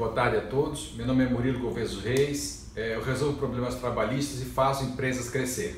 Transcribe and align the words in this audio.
Boa 0.00 0.12
tarde 0.12 0.38
a 0.38 0.40
todos. 0.40 0.94
Meu 0.94 1.06
nome 1.06 1.24
é 1.24 1.28
Murilo 1.28 1.60
Gouveia 1.60 1.86
Reis. 2.02 2.72
É, 2.74 2.94
eu 2.94 3.04
resolvo 3.04 3.36
problemas 3.36 3.74
trabalhistas 3.74 4.40
e 4.40 4.46
faço 4.46 4.82
empresas 4.82 5.28
crescer. 5.28 5.76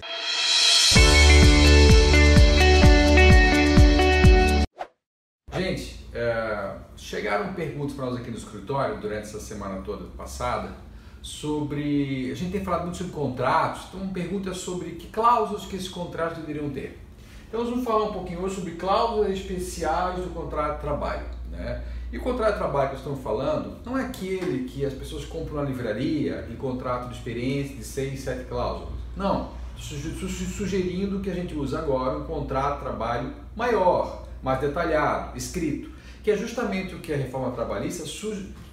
Gente, 5.52 6.06
é, 6.14 6.76
chegaram 6.96 7.52
perguntas 7.54 7.96
para 7.96 8.06
nós 8.06 8.16
aqui 8.16 8.30
no 8.30 8.38
escritório 8.38 9.00
durante 9.00 9.22
essa 9.22 9.40
semana 9.40 9.82
toda 9.82 10.04
passada 10.16 10.72
sobre. 11.20 12.30
A 12.30 12.36
gente 12.36 12.52
tem 12.52 12.64
falado 12.64 12.82
muito 12.82 12.98
sobre 12.98 13.12
contratos, 13.12 13.88
então 13.88 14.06
perguntas 14.10 14.58
sobre 14.58 14.90
que 14.90 15.08
cláusulas 15.08 15.66
que 15.66 15.74
esses 15.74 15.88
contratos 15.88 16.38
deveriam 16.38 16.70
ter. 16.70 16.96
Então 17.48 17.58
nós 17.58 17.70
vamos 17.70 17.84
falar 17.84 18.04
um 18.04 18.12
pouquinho 18.12 18.42
hoje 18.42 18.54
sobre 18.54 18.76
cláusulas 18.76 19.32
especiais 19.32 20.20
do 20.20 20.32
contrato 20.32 20.76
de 20.76 20.80
trabalho. 20.82 21.41
Né? 21.52 21.82
E 22.10 22.18
o 22.18 22.20
contrato 22.20 22.54
de 22.54 22.58
trabalho 22.58 22.90
que 22.90 22.96
estamos 22.96 23.22
falando 23.22 23.76
não 23.84 23.96
é 23.96 24.06
aquele 24.06 24.64
que 24.64 24.84
as 24.84 24.92
pessoas 24.92 25.24
compram 25.24 25.56
na 25.56 25.62
livraria 25.62 26.46
e 26.50 26.56
contrato 26.56 27.08
de 27.08 27.14
experiência 27.14 27.76
de 27.76 27.84
seis, 27.84 28.20
sete 28.20 28.44
cláusulas. 28.44 28.94
Não, 29.16 29.50
sugerindo 29.76 31.20
que 31.20 31.30
a 31.30 31.34
gente 31.34 31.54
use 31.54 31.76
agora 31.76 32.18
um 32.18 32.24
contrato 32.24 32.78
de 32.78 32.84
trabalho 32.84 33.32
maior, 33.56 34.26
mais 34.42 34.60
detalhado, 34.60 35.36
escrito, 35.36 35.90
que 36.22 36.30
é 36.30 36.36
justamente 36.36 36.94
o 36.94 36.98
que 36.98 37.12
a 37.12 37.16
reforma 37.16 37.50
trabalhista 37.52 38.04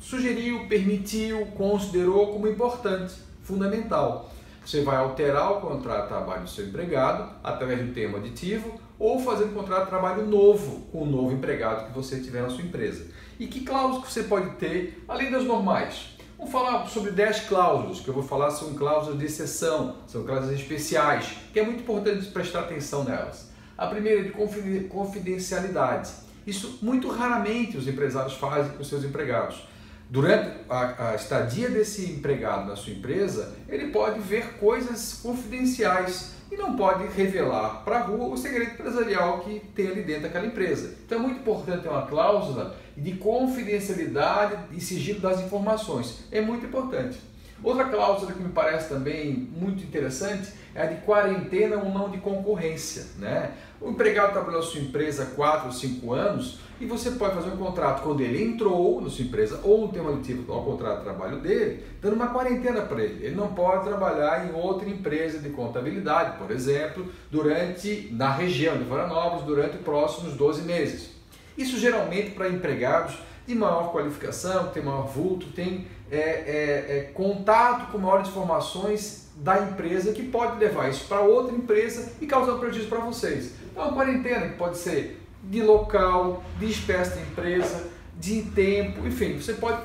sugeriu, 0.02 0.68
permitiu, 0.68 1.46
considerou 1.58 2.34
como 2.34 2.48
importante, 2.48 3.14
fundamental. 3.44 4.32
Você 4.66 4.82
vai 4.82 4.98
alterar 4.98 5.52
o 5.54 5.62
contrato 5.62 6.04
de 6.04 6.08
trabalho 6.10 6.44
do 6.44 6.50
seu 6.50 6.66
empregado 6.68 7.34
através 7.44 7.86
do 7.86 7.94
termo 7.94 8.18
aditivo 8.18 8.80
ou 9.00 9.20
fazer 9.20 9.46
um 9.46 9.54
contrato 9.54 9.86
de 9.86 9.90
trabalho 9.90 10.26
novo 10.26 10.82
com 10.92 11.04
o 11.04 11.06
novo 11.06 11.32
empregado 11.32 11.88
que 11.88 11.94
você 11.94 12.20
tiver 12.20 12.42
na 12.42 12.50
sua 12.50 12.64
empresa. 12.64 13.08
E 13.40 13.48
que 13.48 13.62
cláusulas 13.62 14.06
que 14.06 14.14
você 14.14 14.24
pode 14.24 14.50
ter, 14.58 15.04
além 15.08 15.32
das 15.32 15.44
normais? 15.44 16.18
Vamos 16.38 16.52
falar 16.52 16.86
sobre 16.88 17.12
10 17.12 17.42
cláusulas, 17.48 18.00
que 18.00 18.08
eu 18.08 18.14
vou 18.14 18.24
falar 18.24 18.52
são 18.52 18.74
cláusulas 18.74 19.20
de 19.20 19.26
exceção, 19.26 19.98
são 20.08 20.24
cláusulas 20.24 20.60
especiais, 20.60 21.38
que 21.52 21.60
é 21.60 21.64
muito 21.64 21.82
importante 21.82 22.26
prestar 22.28 22.62
atenção 22.62 23.04
nelas. 23.04 23.50
A 23.78 23.88
primeira 23.88 24.22
é 24.22 24.24
de 24.24 24.88
confidencialidade. 24.88 26.12
Isso 26.46 26.80
muito 26.82 27.10
raramente 27.10 27.78
os 27.78 27.88
empresários 27.88 28.34
fazem 28.34 28.72
com 28.74 28.84
seus 28.84 29.04
empregados. 29.04 29.68
Durante 30.10 30.62
a, 30.68 31.12
a, 31.12 31.16
estadia 31.16 31.70
desse 31.70 32.12
empregado 32.12 32.68
na 32.68 32.76
sua 32.76 32.94
empresa, 32.94 33.56
ele 33.68 33.92
pode 33.92 34.20
ver 34.20 34.54
coisas 34.54 35.20
confidenciais 35.22 36.34
e 36.52 36.56
não 36.56 36.76
pode 36.76 37.06
revelar 37.10 37.84
para 37.84 38.00
a 38.00 38.02
rua 38.02 38.34
o 38.34 38.36
segredo 38.36 38.72
empresarial 38.72 39.42
que 39.42 39.60
tem 39.76 39.88
ali 39.88 40.02
dentro 40.02 40.24
daquela 40.24 40.48
empresa. 40.48 40.96
Então 41.06 41.20
é 41.20 41.22
muito 41.22 41.42
importante 41.42 41.84
ter 41.84 41.90
uma 41.90 42.08
cláusula 42.08 42.76
de 42.98 43.12
confidencialidade 43.18 44.58
e 44.76 44.82
sigilo 44.82 45.20
das 45.20 45.42
informações. 45.42 46.24
É 46.32 46.42
muito 46.42 46.66
importante. 46.66 47.20
Outra 47.64 47.86
cláusula 47.86 48.32
que 48.32 48.42
me 48.42 48.50
parece 48.50 48.90
também 48.90 49.34
muito 49.34 49.84
interessante 49.84 50.54
é 50.74 50.84
a 50.84 50.86
de 50.86 51.02
quarentena 51.02 51.78
ou 51.78 51.90
não 51.90 52.10
de 52.10 52.18
concorrência. 52.20 53.06
Né? 53.18 53.52
O 53.82 53.90
empregado 53.90 54.32
trabalhou 54.32 54.62
na 54.62 54.66
sua 54.66 54.80
empresa 54.80 55.24
há 55.24 55.26
4 55.28 55.68
ou 55.68 55.74
5 55.74 56.14
anos 56.14 56.60
e 56.80 56.86
você 56.86 57.12
pode 57.12 57.36
fazer 57.36 57.50
um 57.50 57.58
contrato 57.58 58.02
quando 58.04 58.22
ele 58.22 58.42
entrou 58.42 59.02
na 59.02 59.10
sua 59.10 59.26
empresa 59.26 59.60
ou 59.64 59.86
um 59.86 60.10
aditivo 60.10 60.52
ao 60.52 60.64
contrato 60.64 61.00
de 61.00 61.04
trabalho 61.04 61.40
dele, 61.42 61.84
dando 62.02 62.14
uma 62.14 62.28
quarentena 62.28 62.82
para 62.82 63.04
ele. 63.04 63.26
Ele 63.26 63.36
não 63.36 63.50
pode 63.50 63.84
trabalhar 63.84 64.48
em 64.48 64.56
outra 64.56 64.88
empresa 64.88 65.40
de 65.40 65.50
contabilidade, 65.50 66.38
por 66.38 66.52
exemplo, 66.52 67.06
durante 67.30 68.08
na 68.12 68.32
região 68.32 68.78
de 68.78 68.86
Florianópolis 68.86 69.46
durante 69.46 69.76
os 69.76 69.82
próximos 69.82 70.36
12 70.36 70.62
meses. 70.62 71.19
Isso 71.60 71.78
geralmente 71.78 72.32
para 72.32 72.48
empregados 72.48 73.18
de 73.46 73.54
maior 73.54 73.92
qualificação, 73.92 74.68
que 74.68 74.76
tem 74.76 74.84
maior 74.84 75.08
vulto, 75.08 75.48
tem 75.48 75.88
é, 76.10 76.18
é, 76.18 76.98
é, 76.98 77.12
contato 77.14 77.92
com 77.92 77.98
maiores 77.98 78.30
informações 78.30 79.28
da 79.36 79.60
empresa 79.60 80.14
que 80.14 80.24
pode 80.24 80.58
levar 80.58 80.90
isso 80.90 81.06
para 81.06 81.20
outra 81.20 81.54
empresa 81.54 82.14
e 82.22 82.26
causar 82.26 82.54
prejuízo 82.60 82.88
para 82.88 83.00
vocês. 83.00 83.56
Então, 83.72 83.84
a 83.84 83.92
quarentena 83.92 84.48
que 84.48 84.56
pode 84.56 84.78
ser 84.78 85.22
de 85.44 85.62
local, 85.62 86.46
de 86.58 86.70
espécie 86.70 87.18
de 87.18 87.24
empresa, 87.24 87.88
de 88.18 88.42
tempo, 88.44 89.06
enfim, 89.06 89.38
você 89.38 89.54
pode 89.54 89.82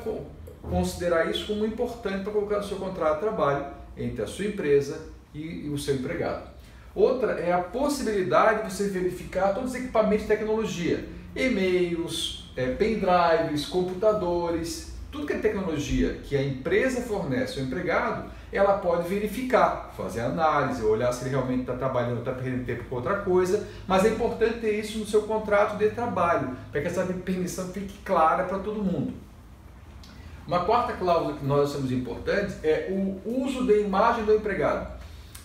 considerar 0.62 1.28
isso 1.28 1.44
como 1.48 1.66
importante 1.66 2.22
para 2.22 2.32
colocar 2.32 2.58
no 2.58 2.64
seu 2.64 2.76
contrato 2.76 3.14
de 3.14 3.20
trabalho 3.20 3.66
entre 3.96 4.22
a 4.22 4.28
sua 4.28 4.44
empresa 4.44 5.08
e, 5.34 5.66
e 5.66 5.70
o 5.70 5.78
seu 5.78 5.96
empregado. 5.96 6.54
Outra 6.94 7.32
é 7.32 7.52
a 7.52 7.58
possibilidade 7.58 8.62
de 8.62 8.72
você 8.72 8.88
verificar 8.88 9.52
todos 9.52 9.70
os 9.70 9.76
equipamentos 9.76 10.22
de 10.22 10.28
tecnologia, 10.28 11.04
e-mails, 11.34 12.50
é, 12.56 12.66
pendrives, 12.72 13.66
computadores, 13.66 14.94
tudo 15.10 15.26
que 15.26 15.32
é 15.32 15.38
tecnologia 15.38 16.18
que 16.24 16.36
a 16.36 16.42
empresa 16.42 17.00
fornece 17.02 17.60
ao 17.60 17.66
empregado, 17.66 18.30
ela 18.52 18.78
pode 18.78 19.08
verificar, 19.08 19.92
fazer 19.96 20.20
análise, 20.20 20.82
olhar 20.84 21.12
se 21.12 21.24
ele 21.24 21.30
realmente 21.30 21.62
está 21.62 21.74
trabalhando, 21.74 22.18
está 22.18 22.32
perdendo 22.32 22.64
tempo 22.64 22.84
com 22.84 22.96
outra 22.96 23.16
coisa, 23.16 23.66
mas 23.86 24.04
é 24.04 24.08
importante 24.08 24.60
ter 24.60 24.78
isso 24.78 24.98
no 24.98 25.06
seu 25.06 25.22
contrato 25.22 25.76
de 25.76 25.90
trabalho, 25.90 26.56
para 26.70 26.80
que 26.80 26.86
essa 26.86 27.04
permissão 27.04 27.68
fique 27.68 27.98
clara 28.04 28.44
para 28.44 28.58
todo 28.58 28.82
mundo. 28.82 29.12
Uma 30.46 30.64
quarta 30.64 30.92
cláusula 30.92 31.36
que 31.36 31.44
nós 31.44 31.70
achamos 31.70 31.90
importante 31.90 32.54
é 32.62 32.88
o 32.90 33.42
uso 33.44 33.66
da 33.66 33.74
imagem 33.76 34.24
do 34.24 34.34
empregado. 34.34 34.92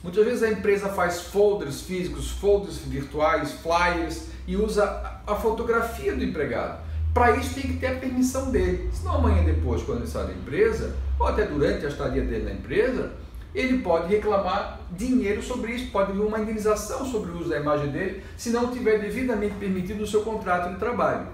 Muitas 0.03 0.25
vezes 0.25 0.43
a 0.43 0.49
empresa 0.49 0.89
faz 0.89 1.21
folders 1.21 1.81
físicos, 1.81 2.31
folders 2.31 2.77
virtuais, 2.79 3.51
flyers 3.53 4.27
e 4.49 4.57
usa 4.57 5.21
a 5.27 5.35
fotografia 5.35 6.15
do 6.15 6.23
empregado. 6.23 6.79
Para 7.13 7.37
isso 7.37 7.53
tem 7.53 7.63
que 7.63 7.73
ter 7.73 7.85
a 7.85 7.95
permissão 7.99 8.49
dele. 8.49 8.89
Senão 8.91 9.17
amanhã 9.17 9.43
depois, 9.43 9.83
quando 9.83 9.99
ele 9.99 10.07
sai 10.07 10.25
da 10.25 10.33
empresa, 10.33 10.95
ou 11.19 11.27
até 11.27 11.45
durante 11.45 11.85
a 11.85 11.89
estadia 11.89 12.23
dele 12.23 12.45
na 12.45 12.53
empresa, 12.53 13.11
ele 13.53 13.77
pode 13.77 14.07
reclamar 14.07 14.79
dinheiro 14.91 15.43
sobre 15.43 15.73
isso, 15.73 15.91
pode 15.91 16.13
vir 16.13 16.21
uma 16.21 16.39
indenização 16.39 17.05
sobre 17.05 17.29
o 17.29 17.37
uso 17.37 17.49
da 17.49 17.59
imagem 17.59 17.91
dele, 17.91 18.23
se 18.35 18.49
não 18.49 18.71
tiver 18.71 18.97
devidamente 18.97 19.53
permitido 19.59 19.99
no 19.99 20.07
seu 20.07 20.23
contrato 20.23 20.73
de 20.73 20.79
trabalho. 20.79 21.27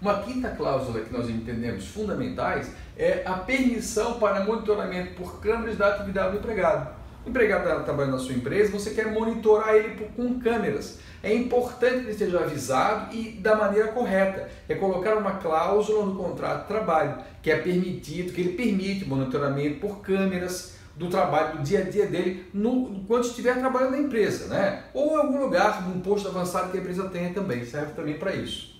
Uma 0.00 0.22
quinta 0.22 0.48
cláusula 0.48 1.00
que 1.00 1.12
nós 1.12 1.28
entendemos 1.28 1.88
fundamentais 1.88 2.70
é 2.96 3.22
a 3.26 3.34
permissão 3.34 4.18
para 4.18 4.42
monitoramento 4.44 5.14
por 5.14 5.40
câmeras 5.40 5.76
da 5.76 5.88
atividade 5.88 6.32
do 6.32 6.38
empregado. 6.38 7.01
Empregado 7.24 7.68
está 7.68 7.80
trabalhando 7.80 8.14
na 8.14 8.18
sua 8.18 8.34
empresa, 8.34 8.72
você 8.72 8.90
quer 8.90 9.12
monitorar 9.12 9.76
ele 9.76 10.08
com 10.16 10.40
câmeras. 10.40 10.98
É 11.22 11.32
importante 11.32 11.98
que 11.98 12.00
ele 12.00 12.10
esteja 12.10 12.40
avisado 12.40 13.14
e 13.14 13.30
da 13.30 13.54
maneira 13.54 13.88
correta. 13.88 14.48
É 14.68 14.74
colocar 14.74 15.16
uma 15.16 15.32
cláusula 15.32 16.04
no 16.04 16.16
contrato 16.16 16.62
de 16.62 16.68
trabalho, 16.68 17.18
que 17.40 17.50
é 17.50 17.56
permitido, 17.56 18.32
que 18.32 18.40
ele 18.40 18.54
permite 18.54 19.04
monitoramento 19.04 19.78
por 19.78 20.00
câmeras 20.00 20.74
do 20.96 21.08
trabalho, 21.08 21.58
do 21.58 21.62
dia 21.62 21.80
a 21.80 21.82
dia 21.82 22.06
dele, 22.06 22.46
no, 22.52 23.04
quando 23.06 23.24
estiver 23.24 23.58
trabalhando 23.58 23.92
na 23.92 24.00
empresa, 24.00 24.48
né? 24.48 24.84
Ou 24.92 25.12
em 25.12 25.16
algum 25.16 25.40
lugar, 25.40 25.88
num 25.88 26.00
posto 26.00 26.28
avançado 26.28 26.70
que 26.70 26.76
a 26.76 26.80
empresa 26.80 27.08
tenha 27.08 27.32
também, 27.32 27.64
serve 27.64 27.92
também 27.92 28.18
para 28.18 28.34
isso. 28.34 28.72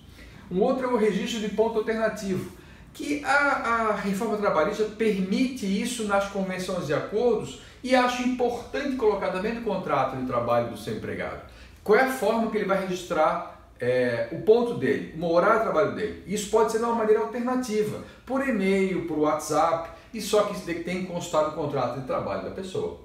Um 0.51 0.61
outro 0.61 0.85
é 0.85 0.89
o 0.89 0.97
registro 0.97 1.41
de 1.41 1.49
ponto 1.49 1.79
alternativo, 1.79 2.51
que 2.93 3.25
a, 3.25 3.31
a 3.31 3.97
reforma 3.97 4.37
trabalhista 4.37 4.85
permite 4.85 5.67
isso 5.67 6.05
nas 6.05 6.29
convenções 6.29 6.87
de 6.87 6.95
acordos 6.95 7.63
e 7.83 7.95
acho 7.95 8.23
importante 8.23 8.97
colocar 8.97 9.31
também 9.31 9.55
no 9.55 9.63
contrato 9.63 10.17
de 10.17 10.27
trabalho 10.27 10.71
do 10.71 10.77
seu 10.77 10.97
empregado. 10.97 11.41
Qual 11.83 11.99
é 11.99 12.03
a 12.03 12.11
forma 12.11 12.51
que 12.51 12.59
ele 12.59 12.67
vai 12.67 12.81
registrar 12.81 13.71
é, 13.81 14.29
o 14.31 14.43
ponto 14.43 14.75
dele, 14.75 15.19
o 15.19 15.33
horário 15.33 15.59
de 15.59 15.65
trabalho 15.65 15.95
dele? 15.95 16.23
Isso 16.27 16.51
pode 16.51 16.71
ser 16.71 16.79
de 16.79 16.85
uma 16.85 16.95
maneira 16.95 17.23
alternativa, 17.23 17.99
por 18.25 18.47
e-mail, 18.47 19.07
por 19.07 19.19
WhatsApp, 19.19 19.91
e 20.15 20.21
só 20.21 20.45
que 20.45 20.55
isso 20.55 20.65
tem 20.65 20.83
que 20.83 21.07
constar 21.07 21.47
no 21.47 21.53
contrato 21.53 21.99
de 21.99 22.07
trabalho 22.07 22.45
da 22.45 22.51
pessoa. 22.51 23.01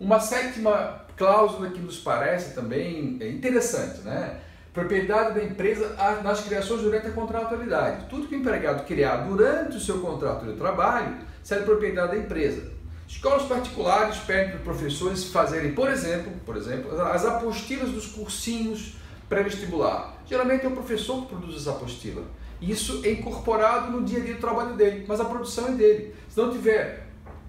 Uma 0.00 0.18
sétima 0.18 1.04
cláusula 1.16 1.70
que 1.70 1.78
nos 1.78 1.98
parece 1.98 2.54
também 2.54 3.18
interessante, 3.22 4.00
né? 4.00 4.40
Propriedade 4.74 5.38
da 5.38 5.44
empresa 5.44 5.94
nas 6.24 6.40
criações 6.40 6.82
durante 6.82 7.06
a 7.06 7.12
contratualidade. 7.12 8.06
Tudo 8.10 8.26
que 8.26 8.34
o 8.34 8.38
empregado 8.40 8.84
criar 8.84 9.18
durante 9.18 9.76
o 9.76 9.80
seu 9.80 10.00
contrato 10.00 10.44
de 10.46 10.54
trabalho 10.54 11.16
será 11.44 11.62
propriedade 11.62 12.16
da 12.16 12.18
empresa. 12.18 12.72
Escolas 13.06 13.44
particulares 13.44 14.16
pedem 14.18 14.50
para 14.50 14.58
professores 14.60 15.26
fazerem, 15.26 15.74
por 15.74 15.88
exemplo, 15.88 16.32
por 16.44 16.56
exemplo, 16.56 17.00
as 17.00 17.24
apostilas 17.24 17.90
dos 17.90 18.06
cursinhos 18.06 18.96
pré-vestibular. 19.28 20.16
Geralmente 20.26 20.64
é 20.64 20.68
o 20.68 20.72
professor 20.72 21.22
que 21.22 21.28
produz 21.28 21.54
essa 21.54 21.70
apostila. 21.70 22.24
Isso 22.60 23.00
é 23.04 23.12
incorporado 23.12 23.92
no 23.92 24.02
dia 24.02 24.18
a 24.18 24.22
dia 24.22 24.34
do 24.34 24.40
trabalho 24.40 24.74
dele, 24.74 25.04
mas 25.06 25.20
a 25.20 25.24
produção 25.24 25.68
é 25.68 25.72
dele. 25.72 26.14
Se 26.28 26.36
não 26.36 26.50
tiver 26.50 27.03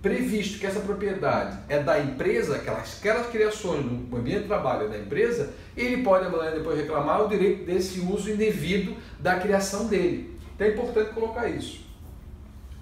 previsto 0.06 0.60
que 0.60 0.68
essa 0.68 0.82
propriedade 0.82 1.58
é 1.68 1.80
da 1.82 2.00
empresa, 2.00 2.58
aquelas, 2.58 3.00
aquelas 3.00 3.26
criações 3.26 3.84
no 3.84 4.16
ambiente 4.16 4.42
de 4.42 4.48
trabalho 4.48 4.86
é 4.86 4.90
da 4.90 5.00
empresa, 5.00 5.52
ele 5.76 6.04
pode 6.04 6.28
amanhã 6.28 6.52
depois 6.52 6.78
reclamar 6.78 7.26
o 7.26 7.28
direito 7.28 7.66
desse 7.66 8.02
uso 8.02 8.30
indevido 8.30 8.96
da 9.20 9.40
criação 9.40 9.88
dele. 9.88 10.38
Então 10.54 10.68
é 10.68 10.70
importante 10.70 11.10
colocar 11.10 11.48
isso. 11.48 11.84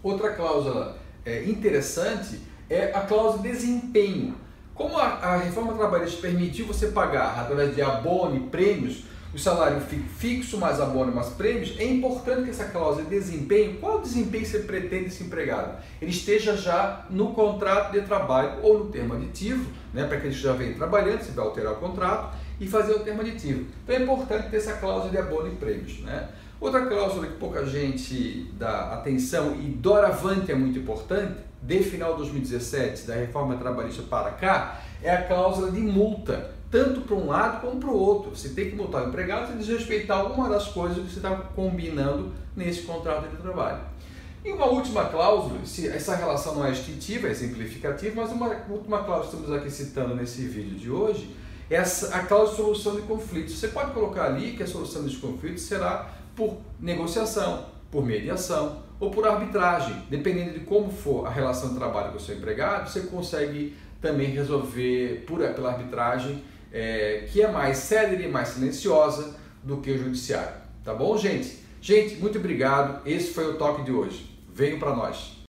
Outra 0.03 0.33
cláusula 0.33 0.97
é, 1.25 1.45
interessante 1.45 2.41
é 2.69 2.91
a 2.93 2.99
cláusula 2.99 3.41
de 3.41 3.51
desempenho. 3.53 4.35
Como 4.75 4.97
a, 4.97 5.05
a 5.05 5.37
reforma 5.37 5.75
trabalhista 5.75 6.19
permitiu 6.19 6.65
você 6.65 6.87
pagar 6.87 7.39
através 7.39 7.73
de 7.73 7.81
abono 7.81 8.35
e 8.35 8.41
prêmios 8.49 9.05
o 9.33 9.39
salário 9.39 9.81
fixo 9.81 10.57
mais 10.59 10.79
abono 10.79 11.11
mais 11.11 11.29
prêmios, 11.29 11.75
é 11.79 11.85
importante 11.85 12.43
que 12.43 12.49
essa 12.51 12.65
cláusula 12.65 13.03
de 13.03 13.09
desempenho, 13.09 13.79
qual 13.79 13.99
desempenho 13.99 14.45
você 14.45 14.59
pretende 14.59 15.05
esse 15.05 15.23
empregado? 15.23 15.81
Ele 15.99 16.11
esteja 16.11 16.55
já 16.55 17.07
no 17.09 17.33
contrato 17.33 17.91
de 17.91 18.01
trabalho 18.01 18.59
ou 18.61 18.79
no 18.79 18.85
termo 18.91 19.15
aditivo, 19.15 19.65
né, 19.91 20.05
para 20.05 20.19
que 20.19 20.27
ele 20.27 20.35
já 20.35 20.53
venha 20.53 20.75
trabalhando, 20.75 21.21
você 21.21 21.31
vai 21.31 21.45
alterar 21.45 21.73
o 21.73 21.77
contrato 21.77 22.37
e 22.59 22.67
fazer 22.67 22.93
o 22.93 22.99
termo 22.99 23.21
aditivo. 23.21 23.65
Então 23.83 23.95
é 23.95 24.03
importante 24.03 24.49
ter 24.49 24.57
essa 24.57 24.73
cláusula 24.73 25.09
de 25.09 25.17
abono 25.17 25.47
e 25.47 25.55
prêmios. 25.55 25.99
Né? 26.01 26.29
Outra 26.61 26.85
cláusula 26.85 27.25
que 27.25 27.33
pouca 27.33 27.65
gente 27.65 28.51
dá 28.53 28.93
atenção 28.93 29.55
e 29.55 29.65
doravante 29.65 30.51
é 30.51 30.55
muito 30.55 30.77
importante, 30.77 31.33
de 31.61 31.81
final 31.81 32.11
de 32.11 32.17
2017, 32.19 33.07
da 33.07 33.15
reforma 33.15 33.55
trabalhista 33.55 34.03
para 34.03 34.31
cá, 34.31 34.81
é 35.01 35.11
a 35.11 35.23
cláusula 35.23 35.71
de 35.71 35.79
multa 35.79 36.51
tanto 36.73 37.01
para 37.01 37.15
um 37.15 37.27
lado 37.27 37.61
como 37.61 37.79
para 37.79 37.91
o 37.91 37.95
outro. 37.95 38.35
Você 38.35 38.49
tem 38.49 38.71
que 38.71 38.75
multar 38.75 39.05
o 39.05 39.09
empregado 39.09 39.51
se 39.51 39.57
desrespeitar 39.59 40.21
alguma 40.21 40.49
das 40.49 40.69
coisas 40.69 40.97
que 40.97 41.13
você 41.13 41.19
está 41.19 41.29
combinando 41.55 42.31
nesse 42.55 42.81
contrato 42.81 43.29
de 43.29 43.37
trabalho. 43.37 43.79
E 44.43 44.51
uma 44.51 44.65
última 44.65 45.05
cláusula, 45.05 45.59
essa 45.93 46.15
relação 46.15 46.55
não 46.55 46.65
é 46.65 46.71
extintiva, 46.71 47.27
é 47.27 47.33
simplificativa, 47.35 48.19
mas 48.19 48.31
uma 48.31 48.47
última 48.67 49.03
cláusula 49.03 49.29
que 49.29 49.35
estamos 49.35 49.55
aqui 49.55 49.69
citando 49.69 50.15
nesse 50.15 50.47
vídeo 50.47 50.75
de 50.75 50.89
hoje 50.89 51.35
é 51.69 51.77
a 51.77 52.19
cláusula 52.23 52.49
de 52.49 52.55
solução 52.55 52.95
de 52.95 53.03
conflitos. 53.03 53.59
Você 53.59 53.67
pode 53.67 53.91
colocar 53.91 54.25
ali 54.25 54.53
que 54.53 54.63
a 54.63 54.67
solução 54.67 55.03
dos 55.03 55.15
conflitos 55.15 55.61
será 55.61 56.09
por 56.35 56.57
negociação, 56.79 57.67
por 57.91 58.03
mediação 58.03 58.81
ou 58.99 59.11
por 59.11 59.27
arbitragem. 59.27 59.95
Dependendo 60.09 60.57
de 60.57 60.61
como 60.61 60.89
for 60.89 61.27
a 61.27 61.29
relação 61.29 61.69
de 61.69 61.75
trabalho 61.75 62.09
com 62.09 62.17
o 62.17 62.19
seu 62.19 62.35
empregado, 62.35 62.89
você 62.89 63.01
consegue 63.01 63.75
também 64.01 64.31
resolver 64.31 65.23
por, 65.27 65.39
pela 65.53 65.69
arbitragem 65.69 66.43
é, 66.73 67.27
que 67.31 67.41
é 67.41 67.51
mais 67.51 67.77
célere 67.77 68.27
mais 68.27 68.49
silenciosa 68.49 69.35
do 69.61 69.77
que 69.77 69.91
o 69.91 69.97
judiciário. 69.97 70.55
Tá 70.83 70.93
bom, 70.93 71.15
gente? 71.17 71.59
Gente, 71.79 72.15
muito 72.15 72.39
obrigado. 72.39 73.07
Esse 73.07 73.31
foi 73.31 73.45
o 73.45 73.57
toque 73.57 73.83
de 73.83 73.91
hoje. 73.91 74.29
Venham 74.51 74.79
para 74.79 74.95
nós. 74.95 75.42